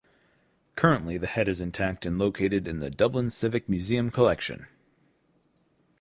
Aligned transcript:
Currently 0.75 1.19
the 1.19 1.27
head 1.27 1.47
is 1.47 1.61
intact 1.61 2.07
and 2.07 2.17
located 2.17 2.67
in 2.67 2.79
the 2.79 2.89
Dublin 2.89 3.29
Civic 3.29 3.69
Museum 3.69 4.09
collection. 4.09 4.65